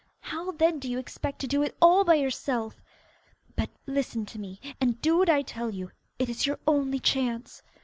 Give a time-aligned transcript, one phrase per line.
[0.21, 2.81] How, then, do you expect to do it all by yourself?
[3.55, 5.91] But listen to me, and do what I tell you.
[6.17, 7.61] It is your only chance.